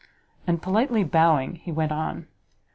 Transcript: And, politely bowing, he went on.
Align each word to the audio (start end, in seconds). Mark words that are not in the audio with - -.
And, 0.47 0.63
politely 0.63 1.03
bowing, 1.03 1.57
he 1.57 1.71
went 1.71 1.91
on. 1.91 2.25